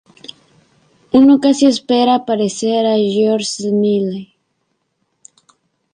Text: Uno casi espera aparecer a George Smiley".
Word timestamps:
Uno 1.19 1.33
casi 1.43 1.63
espera 1.67 2.11
aparecer 2.15 2.83
a 2.87 2.95
George 3.15 3.49
Smiley". 3.67 4.25